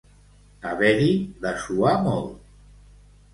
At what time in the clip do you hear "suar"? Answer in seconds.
1.65-1.93